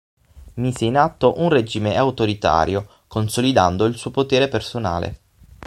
[0.55, 5.19] Mise in atto un regime autoritario, consolidando il suo potere personale.